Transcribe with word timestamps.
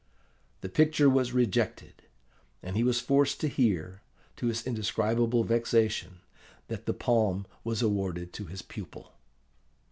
The 0.61 0.67
picture 0.67 1.07
was 1.07 1.31
rejected; 1.31 2.01
and 2.63 2.75
he 2.75 2.83
was 2.83 2.99
forced 2.99 3.39
to 3.41 3.47
hear, 3.47 4.01
to 4.37 4.47
his 4.47 4.65
indescribable 4.65 5.43
vexation, 5.43 6.21
that 6.69 6.87
the 6.87 6.93
palm 6.95 7.45
was 7.63 7.83
awarded 7.83 8.33
to 8.33 8.45
his 8.47 8.63
pupil. 8.63 9.13